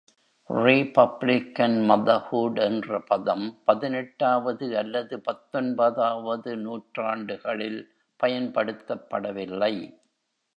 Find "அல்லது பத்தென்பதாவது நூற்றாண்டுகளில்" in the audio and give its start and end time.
4.77-7.79